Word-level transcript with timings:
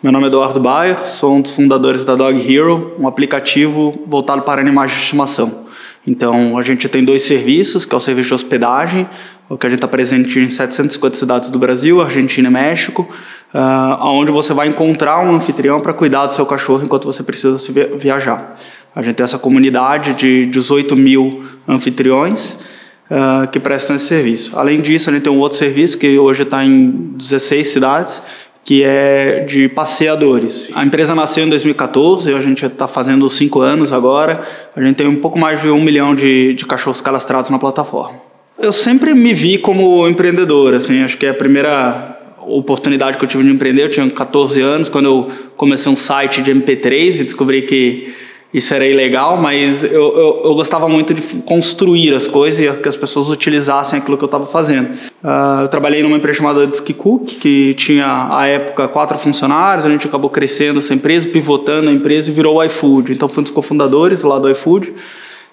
Meu 0.00 0.12
nome 0.12 0.26
é 0.26 0.28
Eduardo 0.28 0.60
Bayer, 0.60 1.08
sou 1.08 1.34
um 1.34 1.40
dos 1.40 1.50
fundadores 1.50 2.04
da 2.04 2.14
Dog 2.14 2.54
Hero, 2.54 2.94
um 3.00 3.08
aplicativo 3.08 4.00
voltado 4.06 4.42
para 4.42 4.60
animais 4.60 4.92
de 4.92 4.98
estimação. 4.98 5.66
Então, 6.06 6.56
a 6.56 6.62
gente 6.62 6.88
tem 6.88 7.04
dois 7.04 7.22
serviços, 7.22 7.84
que 7.84 7.92
é 7.92 7.98
o 7.98 8.00
serviço 8.00 8.28
de 8.28 8.34
hospedagem, 8.34 9.08
que 9.58 9.66
a 9.66 9.68
gente 9.68 9.78
está 9.78 9.88
presente 9.88 10.38
em 10.38 10.48
750 10.48 11.16
cidades 11.16 11.50
do 11.50 11.58
Brasil, 11.58 12.00
Argentina 12.00 12.48
e 12.48 12.52
México, 12.52 13.08
uh, 13.52 14.04
onde 14.04 14.30
você 14.30 14.54
vai 14.54 14.68
encontrar 14.68 15.18
um 15.18 15.34
anfitrião 15.34 15.80
para 15.80 15.92
cuidar 15.92 16.26
do 16.26 16.32
seu 16.32 16.46
cachorro 16.46 16.84
enquanto 16.84 17.04
você 17.04 17.24
precisa 17.24 17.58
se 17.58 17.72
viajar. 17.72 18.56
A 18.94 19.02
gente 19.02 19.16
tem 19.16 19.24
essa 19.24 19.38
comunidade 19.38 20.14
de 20.14 20.46
18 20.46 20.94
mil 20.94 21.42
anfitriões 21.66 22.56
uh, 23.10 23.48
que 23.48 23.58
prestam 23.58 23.96
esse 23.96 24.06
serviço. 24.06 24.56
Além 24.56 24.80
disso, 24.80 25.10
a 25.10 25.12
gente 25.12 25.22
tem 25.22 25.32
um 25.32 25.38
outro 25.38 25.58
serviço 25.58 25.98
que 25.98 26.18
hoje 26.18 26.44
está 26.44 26.64
em 26.64 26.90
16 27.16 27.66
cidades, 27.66 28.22
que 28.68 28.84
é 28.84 29.46
de 29.48 29.66
passeadores. 29.66 30.68
A 30.74 30.84
empresa 30.84 31.14
nasceu 31.14 31.46
em 31.46 31.48
2014, 31.48 32.34
a 32.34 32.40
gente 32.42 32.66
está 32.66 32.86
fazendo 32.86 33.26
cinco 33.30 33.62
anos 33.62 33.94
agora. 33.94 34.42
A 34.76 34.82
gente 34.82 34.96
tem 34.96 35.06
um 35.06 35.16
pouco 35.16 35.38
mais 35.38 35.62
de 35.62 35.70
um 35.70 35.82
milhão 35.82 36.14
de, 36.14 36.52
de 36.52 36.66
cachorros 36.66 37.00
cadastrados 37.00 37.48
na 37.48 37.58
plataforma. 37.58 38.20
Eu 38.58 38.70
sempre 38.70 39.14
me 39.14 39.32
vi 39.32 39.56
como 39.56 40.06
empreendedor, 40.06 40.74
assim, 40.74 41.02
acho 41.02 41.16
que 41.16 41.24
é 41.24 41.30
a 41.30 41.34
primeira 41.34 42.18
oportunidade 42.42 43.16
que 43.16 43.24
eu 43.24 43.28
tive 43.28 43.42
de 43.42 43.48
empreender, 43.48 43.84
eu 43.84 43.90
tinha 43.90 44.10
14 44.10 44.60
anos, 44.60 44.90
quando 44.90 45.06
eu 45.06 45.28
comecei 45.56 45.90
um 45.90 45.96
site 45.96 46.42
de 46.42 46.52
MP3 46.52 47.20
e 47.20 47.24
descobri 47.24 47.62
que 47.62 48.12
isso 48.52 48.72
era 48.72 48.86
ilegal, 48.86 49.36
mas 49.36 49.84
eu, 49.84 49.90
eu, 49.92 50.42
eu, 50.44 50.54
gostava 50.54 50.88
muito 50.88 51.12
de 51.12 51.20
construir 51.42 52.14
as 52.14 52.26
coisas 52.26 52.64
e 52.64 52.80
que 52.80 52.88
as 52.88 52.96
pessoas 52.96 53.28
utilizassem 53.28 53.98
aquilo 53.98 54.16
que 54.16 54.24
eu 54.24 54.26
estava 54.26 54.46
fazendo. 54.46 54.88
Uh, 55.22 55.62
eu 55.62 55.68
trabalhei 55.68 56.02
numa 56.02 56.16
empresa 56.16 56.38
chamada 56.38 56.66
Disque 56.66 56.94
Cook, 56.94 57.26
que 57.26 57.74
tinha, 57.74 58.28
à 58.30 58.46
época, 58.46 58.88
quatro 58.88 59.18
funcionários, 59.18 59.84
a 59.84 59.90
gente 59.90 60.06
acabou 60.06 60.30
crescendo 60.30 60.78
essa 60.78 60.94
empresa, 60.94 61.28
pivotando 61.28 61.90
a 61.90 61.92
empresa 61.92 62.30
e 62.30 62.32
virou 62.32 62.56
o 62.56 62.64
iFood. 62.64 63.12
Então, 63.12 63.28
fui 63.28 63.40
um 63.40 63.44
dos 63.44 63.52
cofundadores 63.52 64.22
lá 64.22 64.38
do 64.38 64.50
iFood 64.50 64.94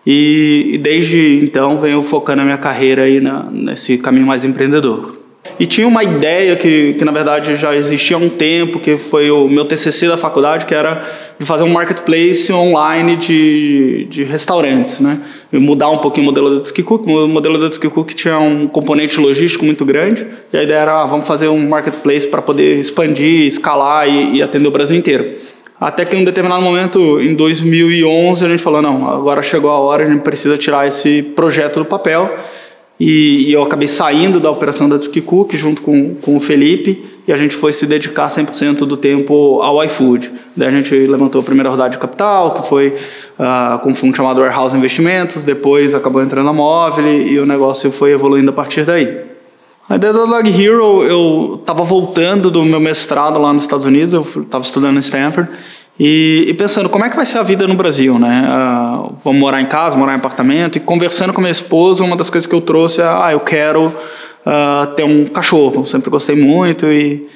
e, 0.05 0.71
e 0.75 0.77
desde 0.77 1.41
então 1.43 1.77
venho 1.77 2.01
focando 2.01 2.43
a 2.43 2.45
minha 2.45 2.57
carreira 2.57 3.03
aí 3.03 3.19
na, 3.19 3.43
nesse 3.51 3.97
caminho 3.97 4.25
mais 4.25 4.45
empreendedor. 4.45 5.24
E 5.57 5.65
tinha 5.65 5.87
uma 5.87 6.03
ideia 6.03 6.55
que, 6.55 6.95
que, 6.95 7.05
na 7.05 7.11
verdade, 7.11 7.55
já 7.55 7.73
existia 7.73 8.17
há 8.17 8.19
um 8.19 8.29
tempo, 8.29 8.79
que 8.79 8.97
foi 8.97 9.31
o 9.31 9.47
meu 9.47 9.63
TCC 9.63 10.07
da 10.07 10.17
faculdade, 10.17 10.65
que 10.65 10.75
era 10.75 11.09
de 11.39 11.45
fazer 11.45 11.63
um 11.63 11.69
marketplace 11.69 12.51
online 12.51 13.15
de, 13.15 14.05
de 14.09 14.23
restaurantes, 14.23 14.99
né? 14.99 15.19
E 15.51 15.57
mudar 15.57 15.89
um 15.89 15.99
pouquinho 15.99 16.23
o 16.23 16.25
modelo 16.25 16.55
da 16.55 16.61
Discook. 16.61 17.09
O 17.09 17.27
modelo 17.27 17.57
da 17.57 17.69
Discook 17.69 18.13
tinha 18.13 18.37
um 18.37 18.67
componente 18.67 19.17
logístico 19.19 19.63
muito 19.63 19.85
grande, 19.85 20.27
e 20.51 20.57
a 20.57 20.63
ideia 20.63 20.79
era, 20.79 21.01
ah, 21.03 21.05
vamos 21.05 21.25
fazer 21.25 21.47
um 21.47 21.69
marketplace 21.69 22.27
para 22.27 22.41
poder 22.41 22.77
expandir, 22.77 23.47
escalar 23.47 24.09
e, 24.09 24.37
e 24.37 24.43
atender 24.43 24.67
o 24.67 24.71
Brasil 24.71 24.97
inteiro. 24.97 25.35
Até 25.79 26.05
que 26.05 26.15
em 26.15 26.21
um 26.21 26.23
determinado 26.23 26.61
momento, 26.61 27.19
em 27.21 27.35
2011, 27.35 28.45
a 28.45 28.49
gente 28.49 28.63
falou, 28.63 28.81
não, 28.81 29.09
agora 29.09 29.41
chegou 29.41 29.69
a 29.69 29.77
hora, 29.77 30.03
a 30.03 30.05
gente 30.09 30.21
precisa 30.21 30.57
tirar 30.57 30.87
esse 30.87 31.21
projeto 31.21 31.79
do 31.79 31.85
papel, 31.85 32.33
e, 32.99 33.49
e, 33.49 33.53
eu 33.53 33.61
acabei 33.61 33.87
saindo 33.87 34.39
da 34.39 34.49
operação 34.49 34.87
da 34.87 34.97
Disque 34.97 35.19
Cook 35.21 35.53
junto 35.53 35.81
com, 35.81 36.15
com 36.15 36.37
o 36.37 36.39
Felipe 36.39 37.03
e 37.27 37.33
a 37.33 37.37
gente 37.37 37.55
foi 37.55 37.73
se 37.73 37.85
dedicar 37.85 38.27
100% 38.27 38.79
do 38.79 38.95
tempo 38.95 39.61
ao 39.61 39.83
iFood. 39.83 40.31
Daí 40.55 40.69
a 40.69 40.71
gente 40.71 40.95
levantou 40.95 41.41
a 41.41 41.43
primeira 41.43 41.69
rodada 41.69 41.89
de 41.89 41.97
capital, 41.97 42.51
que 42.53 42.67
foi 42.67 42.95
uh, 43.37 43.79
com 43.79 43.89
um 43.89 43.95
fundo 43.95 44.15
chamado 44.15 44.39
Warehouse 44.39 44.77
Investimentos, 44.77 45.43
depois 45.43 45.93
acabou 45.93 46.21
entrando 46.21 46.49
a 46.49 46.53
Móvel 46.53 47.05
e 47.05 47.37
o 47.37 47.45
negócio 47.45 47.91
foi 47.91 48.11
evoluindo 48.11 48.51
a 48.51 48.53
partir 48.53 48.85
daí. 48.85 49.25
A 49.89 49.97
ideia 49.97 50.13
da 50.13 50.25
Dog 50.25 50.49
Hero, 50.49 51.03
eu 51.03 51.57
estava 51.59 51.83
voltando 51.83 52.49
do 52.49 52.63
meu 52.63 52.79
mestrado 52.79 53.39
lá 53.39 53.51
nos 53.51 53.63
Estados 53.63 53.85
Unidos, 53.85 54.13
eu 54.13 54.21
estava 54.21 54.63
estudando 54.63 54.95
em 54.95 54.99
Stanford, 54.99 55.49
e, 55.97 56.45
e, 56.49 56.53
pensando 56.53 56.89
como 56.89 57.05
é 57.05 57.09
que 57.09 57.15
vai 57.15 57.25
ser 57.25 57.37
a 57.37 57.43
vida 57.43 57.65
no 57.67 57.73
Brasil, 57.73 58.19
né? 58.19 58.43
Uh, 58.45 59.15
vamos 59.23 59.39
morar 59.39 59.61
em 59.61 59.65
casa, 59.65 59.95
morar 59.95 60.11
em 60.11 60.17
apartamento. 60.17 60.77
E 60.77 60.81
conversando 60.81 61.31
com 61.31 61.39
minha 61.39 61.51
esposa, 61.51 62.03
uma 62.03 62.17
das 62.17 62.29
coisas 62.29 62.45
que 62.45 62.53
eu 62.53 62.59
trouxe 62.59 63.01
é, 63.01 63.05
ah, 63.05 63.29
eu 63.31 63.39
quero 63.39 63.85
uh, 63.85 64.87
ter 64.95 65.03
um 65.03 65.25
cachorro. 65.25 65.85
Sempre 65.85 66.09
gostei 66.09 66.35
muito 66.35 66.85
e 66.91 67.29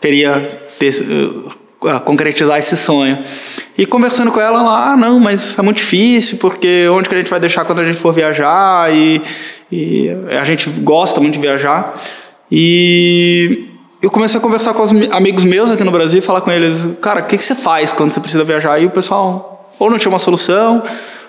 queria 0.00 0.60
ter, 0.78 0.92
uh, 1.00 2.00
concretizar 2.04 2.58
esse 2.58 2.76
sonho. 2.76 3.18
E 3.76 3.84
conversando 3.84 4.30
com 4.30 4.40
ela, 4.40 4.60
ela, 4.60 4.92
ah, 4.92 4.96
não, 4.96 5.18
mas 5.18 5.58
é 5.58 5.62
muito 5.62 5.78
difícil, 5.78 6.38
porque 6.38 6.86
onde 6.88 7.08
que 7.08 7.14
a 7.14 7.18
gente 7.18 7.30
vai 7.30 7.40
deixar 7.40 7.64
quando 7.64 7.80
a 7.80 7.84
gente 7.84 7.98
for 7.98 8.12
viajar? 8.12 8.94
E, 8.94 9.20
e 9.72 10.10
a 10.40 10.44
gente 10.44 10.70
gosta 10.70 11.20
muito 11.20 11.34
de 11.34 11.40
viajar. 11.40 12.00
E 12.52 13.69
eu 14.02 14.10
comecei 14.10 14.38
a 14.38 14.42
conversar 14.42 14.72
com 14.72 14.82
os 14.82 14.90
amigos 15.10 15.44
meus 15.44 15.70
aqui 15.70 15.84
no 15.84 15.90
Brasil 15.90 16.20
e 16.20 16.22
falar 16.22 16.40
com 16.40 16.50
eles, 16.50 16.88
cara, 17.02 17.20
o 17.20 17.24
que, 17.24 17.36
que 17.36 17.44
você 17.44 17.54
faz 17.54 17.92
quando 17.92 18.12
você 18.12 18.20
precisa 18.20 18.42
viajar? 18.44 18.80
E 18.80 18.86
o 18.86 18.90
pessoal 18.90 19.74
ou 19.78 19.90
não 19.90 19.98
tinha 19.98 20.10
uma 20.10 20.18
solução, 20.18 20.82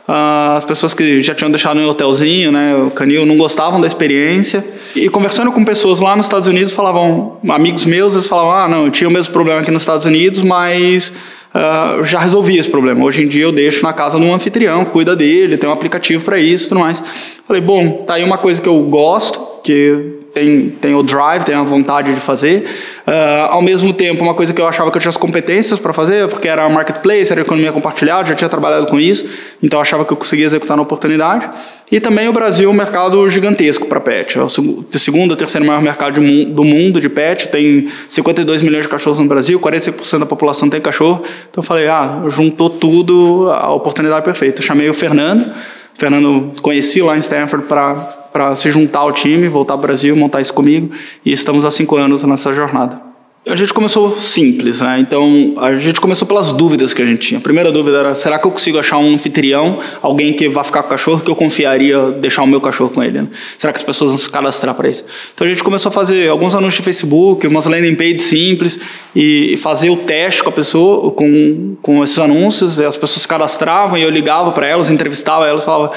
uh, 0.07 0.55
as 0.55 0.65
pessoas 0.65 0.93
que 0.93 1.21
já 1.21 1.33
tinham 1.33 1.51
deixado 1.51 1.79
no 1.79 1.89
hotelzinho, 1.89 2.51
né, 2.51 2.75
o 2.75 2.91
canil, 2.91 3.25
não 3.25 3.37
gostavam 3.37 3.79
da 3.79 3.87
experiência. 3.87 4.63
E 4.95 5.09
conversando 5.09 5.51
com 5.51 5.63
pessoas 5.65 5.99
lá 5.99 6.15
nos 6.15 6.25
Estados 6.25 6.47
Unidos, 6.47 6.73
falavam, 6.73 7.37
amigos 7.49 7.85
meus, 7.85 8.13
eles 8.13 8.27
falavam, 8.27 8.51
ah, 8.51 8.67
não, 8.67 8.85
eu 8.85 8.91
tinha 8.91 9.07
o 9.07 9.11
mesmo 9.11 9.31
problema 9.33 9.61
aqui 9.61 9.71
nos 9.71 9.81
Estados 9.81 10.05
Unidos, 10.05 10.41
mas 10.41 11.13
uh, 11.53 12.03
já 12.03 12.19
resolvi 12.19 12.57
esse 12.57 12.69
problema. 12.69 13.03
Hoje 13.03 13.23
em 13.23 13.27
dia 13.27 13.43
eu 13.43 13.51
deixo 13.51 13.83
na 13.83 13.93
casa 13.93 14.17
de 14.17 14.25
um 14.25 14.33
anfitrião, 14.33 14.85
cuida 14.85 15.15
dele, 15.15 15.57
tem 15.57 15.69
um 15.69 15.73
aplicativo 15.73 16.23
para 16.23 16.39
isso 16.39 16.65
e 16.65 16.69
tudo 16.69 16.79
mais. 16.79 17.03
Falei, 17.45 17.61
bom, 17.61 18.03
tá 18.05 18.13
aí 18.13 18.23
uma 18.23 18.37
coisa 18.37 18.61
que 18.61 18.67
eu 18.67 18.79
gosto, 18.83 19.39
que 19.61 20.20
tem, 20.33 20.69
tem 20.69 20.95
o 20.95 21.03
drive, 21.03 21.43
tem 21.43 21.55
a 21.55 21.63
vontade 21.63 22.13
de 22.13 22.19
fazer. 22.19 22.65
Uh, 23.05 23.49
ao 23.49 23.61
mesmo 23.61 23.91
tempo, 23.93 24.23
uma 24.23 24.33
coisa 24.33 24.53
que 24.53 24.61
eu 24.61 24.67
achava 24.67 24.89
que 24.89 24.97
eu 24.97 25.01
tinha 25.01 25.09
as 25.09 25.17
competências 25.17 25.77
para 25.77 25.91
fazer, 25.91 26.27
porque 26.29 26.47
era 26.47 26.67
marketplace, 26.69 27.31
era 27.31 27.41
economia 27.41 27.71
compartilhada, 27.71 28.29
já 28.29 28.35
tinha 28.35 28.49
trabalhado 28.49 28.87
com 28.87 28.99
isso, 28.99 29.25
então 29.61 29.77
eu 29.77 29.81
achava 29.81 30.05
que 30.05 30.13
eu 30.13 30.17
conseguia 30.17 30.45
executar 30.45 30.77
na 30.77 30.83
oportunidade. 30.83 31.49
E 31.91 31.99
também 31.99 32.29
o 32.29 32.33
Brasil 32.33 32.69
é 32.69 32.71
um 32.71 32.75
mercado 32.75 33.29
gigantesco 33.29 33.85
para 33.87 33.99
pet. 33.99 34.37
É 34.37 34.41
o 34.41 34.47
segundo 34.49 35.31
ou 35.31 35.35
terceiro 35.37 35.67
maior 35.67 35.81
mercado 35.81 36.21
do 36.21 36.63
mundo 36.63 37.01
de 37.01 37.09
pet, 37.09 37.49
tem 37.49 37.89
52 38.07 38.61
milhões 38.61 38.83
de 38.83 38.89
cachorros 38.89 39.19
no 39.19 39.25
Brasil, 39.25 39.59
45% 39.59 40.19
da 40.19 40.25
população 40.25 40.69
tem 40.69 40.79
cachorro. 40.79 41.23
Então 41.49 41.61
eu 41.61 41.63
falei, 41.63 41.89
ah, 41.89 42.23
juntou 42.29 42.69
tudo, 42.69 43.51
a 43.51 43.73
oportunidade 43.73 44.23
perfeita. 44.23 44.61
Eu 44.61 44.65
chamei 44.65 44.89
o 44.89 44.93
Fernando, 44.93 45.51
Fernando 45.95 46.53
conheci 46.61 47.01
lá 47.01 47.17
em 47.17 47.19
Stanford 47.19 47.67
para 47.67 48.20
para 48.31 48.55
se 48.55 48.71
juntar 48.71 48.99
ao 48.99 49.11
time, 49.11 49.47
voltar 49.47 49.73
ao 49.73 49.79
Brasil, 49.79 50.15
montar 50.15 50.41
isso 50.41 50.53
comigo, 50.53 50.91
e 51.25 51.31
estamos 51.31 51.65
há 51.65 51.71
cinco 51.71 51.97
anos 51.97 52.23
nessa 52.23 52.53
jornada. 52.53 53.11
A 53.47 53.55
gente 53.55 53.73
começou 53.73 54.19
simples, 54.19 54.81
né? 54.81 54.99
Então 54.99 55.55
a 55.57 55.73
gente 55.73 55.99
começou 55.99 56.27
pelas 56.27 56.51
dúvidas 56.51 56.93
que 56.93 57.01
a 57.01 57.05
gente 57.05 57.27
tinha. 57.27 57.39
A 57.39 57.41
primeira 57.41 57.71
dúvida 57.71 57.97
era: 57.97 58.13
será 58.13 58.37
que 58.37 58.45
eu 58.45 58.51
consigo 58.51 58.77
achar 58.77 58.99
um 58.99 59.15
anfitrião, 59.15 59.79
alguém 59.99 60.31
que 60.31 60.47
vá 60.47 60.63
ficar 60.63 60.83
com 60.83 60.89
o 60.89 60.91
cachorro, 60.91 61.21
que 61.21 61.31
eu 61.31 61.35
confiaria 61.35 62.11
deixar 62.11 62.43
o 62.43 62.47
meu 62.47 62.61
cachorro 62.61 62.91
com 62.91 63.01
ele? 63.01 63.19
Né? 63.23 63.27
Será 63.57 63.73
que 63.73 63.77
as 63.77 63.83
pessoas 63.83 64.11
vão 64.11 64.19
se 64.19 64.29
cadastrar 64.29 64.75
para 64.75 64.87
isso? 64.87 65.03
Então 65.33 65.47
a 65.47 65.49
gente 65.49 65.63
começou 65.63 65.89
a 65.89 65.91
fazer 65.91 66.29
alguns 66.29 66.53
anúncios 66.53 66.75
de 66.75 66.83
Facebook, 66.83 67.47
umas 67.47 67.65
landing 67.65 67.95
pages 67.95 68.25
simples 68.25 68.79
e 69.15 69.57
fazer 69.57 69.89
o 69.89 69.97
teste 69.97 70.43
com 70.43 70.49
a 70.49 70.53
pessoa, 70.53 71.09
com, 71.11 71.75
com 71.81 72.03
esses 72.03 72.19
anúncios. 72.19 72.79
as 72.79 72.95
pessoas 72.95 73.23
se 73.23 73.27
cadastravam 73.27 73.97
e 73.97 74.03
eu 74.03 74.09
ligava 74.11 74.51
para 74.51 74.67
elas, 74.67 74.91
entrevistava 74.91 75.47
elas, 75.47 75.63
falava 75.63 75.93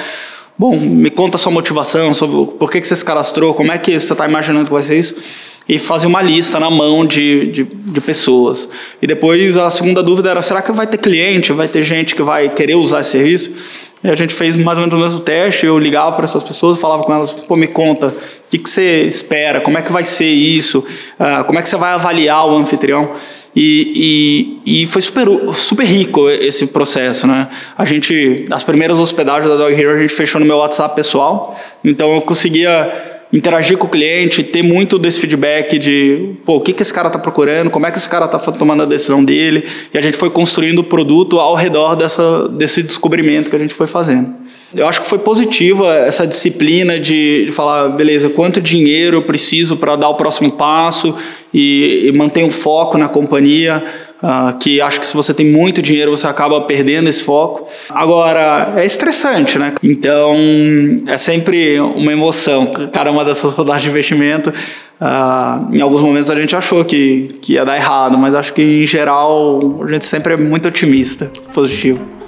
Bom, 0.56 0.78
me 0.78 1.10
conta 1.10 1.36
sua 1.36 1.50
motivação, 1.50 2.14
sobre 2.14 2.52
por 2.52 2.70
que, 2.70 2.80
que 2.80 2.86
você 2.86 2.94
se 2.94 3.04
cadastrou, 3.04 3.54
como 3.54 3.72
é 3.72 3.78
que 3.78 3.98
você 3.98 4.12
está 4.12 4.28
imaginando 4.28 4.66
que 4.66 4.72
vai 4.72 4.84
ser 4.84 4.96
isso? 4.96 5.16
E 5.68 5.80
fazer 5.80 6.06
uma 6.06 6.22
lista 6.22 6.60
na 6.60 6.70
mão 6.70 7.04
de, 7.04 7.50
de, 7.50 7.64
de, 7.64 8.00
pessoas. 8.00 8.68
E 9.02 9.06
depois 9.06 9.56
a 9.56 9.68
segunda 9.70 10.02
dúvida 10.02 10.30
era: 10.30 10.42
será 10.42 10.62
que 10.62 10.70
vai 10.70 10.86
ter 10.86 10.98
cliente, 10.98 11.52
vai 11.52 11.66
ter 11.66 11.82
gente 11.82 12.14
que 12.14 12.22
vai 12.22 12.50
querer 12.50 12.76
usar 12.76 13.00
esse 13.00 13.10
serviço? 13.10 13.52
E 14.04 14.08
a 14.08 14.14
gente 14.14 14.34
fez 14.34 14.54
mais 14.54 14.78
ou 14.78 14.82
menos 14.82 14.94
o 14.94 15.02
mesmo 15.02 15.20
teste. 15.20 15.64
Eu 15.64 15.78
ligava 15.78 16.12
para 16.12 16.24
essas 16.24 16.42
pessoas, 16.42 16.78
falava 16.78 17.02
com 17.02 17.14
elas: 17.14 17.32
pô, 17.32 17.56
me 17.56 17.66
conta, 17.66 18.08
o 18.08 18.12
que, 18.50 18.58
que 18.58 18.68
você 18.68 19.04
espera, 19.06 19.60
como 19.62 19.78
é 19.78 19.82
que 19.82 19.90
vai 19.90 20.04
ser 20.04 20.28
isso, 20.28 20.80
uh, 21.18 21.42
como 21.46 21.58
é 21.58 21.62
que 21.62 21.68
você 21.68 21.76
vai 21.76 21.94
avaliar 21.94 22.46
o 22.46 22.56
anfitrião. 22.56 23.10
E, 23.56 24.58
e, 24.66 24.82
e, 24.82 24.86
foi 24.86 25.00
super, 25.00 25.28
super 25.54 25.86
rico 25.86 26.28
esse 26.28 26.66
processo, 26.66 27.26
né? 27.26 27.48
A 27.78 27.84
gente, 27.84 28.44
as 28.50 28.64
primeiras 28.64 28.98
hospedagens 28.98 29.48
da 29.48 29.56
Dog 29.56 29.72
Hero 29.72 29.90
a 29.90 29.96
gente 29.96 30.12
fechou 30.12 30.40
no 30.40 30.46
meu 30.46 30.56
WhatsApp 30.56 30.96
pessoal, 30.96 31.56
então 31.84 32.12
eu 32.14 32.20
conseguia 32.20 33.12
interagir 33.32 33.78
com 33.78 33.86
o 33.86 33.90
cliente, 33.90 34.42
ter 34.42 34.62
muito 34.62 34.98
desse 34.98 35.20
feedback 35.20 35.78
de, 35.78 36.34
pô, 36.44 36.56
o 36.56 36.60
que, 36.60 36.72
que 36.72 36.82
esse 36.82 36.92
cara 36.92 37.08
está 37.08 37.18
procurando, 37.18 37.70
como 37.70 37.86
é 37.86 37.90
que 37.90 37.98
esse 37.98 38.08
cara 38.08 38.26
está 38.26 38.38
tomando 38.38 38.82
a 38.82 38.86
decisão 38.86 39.24
dele, 39.24 39.64
e 39.92 39.98
a 39.98 40.00
gente 40.00 40.16
foi 40.16 40.30
construindo 40.30 40.80
o 40.80 40.84
produto 40.84 41.38
ao 41.38 41.54
redor 41.54 41.94
dessa, 41.94 42.48
desse 42.48 42.82
descobrimento 42.82 43.50
que 43.50 43.56
a 43.56 43.58
gente 43.58 43.74
foi 43.74 43.86
fazendo 43.86 44.43
eu 44.76 44.88
acho 44.88 45.02
que 45.02 45.08
foi 45.08 45.18
positiva 45.18 45.94
essa 45.94 46.26
disciplina 46.26 46.98
de, 46.98 47.46
de 47.46 47.50
falar, 47.50 47.88
beleza, 47.90 48.28
quanto 48.28 48.60
dinheiro 48.60 49.18
eu 49.18 49.22
preciso 49.22 49.76
para 49.76 49.96
dar 49.96 50.08
o 50.08 50.14
próximo 50.14 50.52
passo 50.52 51.16
e, 51.52 52.08
e 52.08 52.12
manter 52.16 52.44
o 52.44 52.50
foco 52.50 52.98
na 52.98 53.08
companhia. 53.08 53.82
Uh, 54.22 54.56
que 54.58 54.80
acho 54.80 55.00
que 55.00 55.06
se 55.06 55.14
você 55.14 55.34
tem 55.34 55.44
muito 55.44 55.82
dinheiro 55.82 56.10
você 56.10 56.26
acaba 56.26 56.58
perdendo 56.62 57.10
esse 57.10 57.22
foco. 57.22 57.68
Agora, 57.90 58.72
é 58.76 58.86
estressante, 58.86 59.58
né? 59.58 59.74
Então, 59.82 60.34
é 61.06 61.18
sempre 61.18 61.78
uma 61.78 62.10
emoção. 62.10 62.66
Caramba, 62.90 63.22
dessas 63.22 63.52
rodadas 63.52 63.82
de 63.82 63.90
investimento. 63.90 64.50
Uh, 64.50 65.74
em 65.74 65.80
alguns 65.82 66.00
momentos 66.00 66.30
a 66.30 66.40
gente 66.40 66.56
achou 66.56 66.82
que, 66.84 67.36
que 67.42 67.54
ia 67.54 67.64
dar 67.66 67.76
errado, 67.76 68.16
mas 68.16 68.34
acho 68.34 68.54
que 68.54 68.62
em 68.62 68.86
geral 68.86 69.82
a 69.82 69.90
gente 69.90 70.06
sempre 70.06 70.32
é 70.32 70.36
muito 70.38 70.68
otimista, 70.68 71.30
positivo. 71.52 72.23